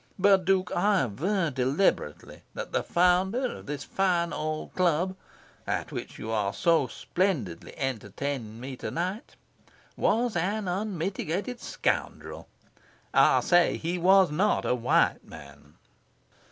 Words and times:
But, 0.17 0.45
Duke, 0.45 0.71
I 0.75 1.03
aver 1.03 1.51
deliberately 1.51 2.41
that 2.55 2.71
the 2.71 2.81
founder 2.81 3.57
of 3.57 3.67
this 3.67 3.83
fine 3.83 4.33
old 4.33 4.73
club; 4.73 5.15
at 5.67 5.91
which 5.91 6.17
you 6.17 6.31
are 6.31 6.55
so 6.55 6.87
splendidly 6.87 7.77
entertaining 7.77 8.59
me 8.59 8.75
to 8.77 8.89
night, 8.89 9.35
was 9.95 10.35
an 10.35 10.67
unmitigated 10.67 11.59
scoundrel. 11.61 12.47
I 13.13 13.41
say 13.41 13.77
he 13.77 13.99
was 13.99 14.31
not 14.31 14.65
a 14.65 14.73
white 14.73 15.23
man." 15.23 15.75